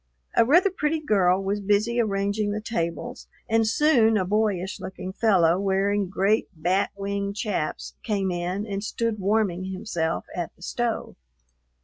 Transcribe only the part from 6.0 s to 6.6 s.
great